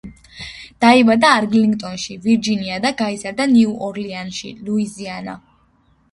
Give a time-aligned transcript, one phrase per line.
[0.83, 5.37] დაიბადა არლინგტონში, ვირჯინია და გაიზარდა ნიუ ორლეანში, ლუიზიანა.